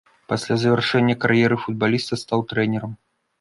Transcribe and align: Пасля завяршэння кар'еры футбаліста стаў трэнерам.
Пасля 0.31 0.55
завяршэння 0.61 1.15
кар'еры 1.25 1.59
футбаліста 1.67 2.19
стаў 2.23 2.39
трэнерам. 2.55 2.99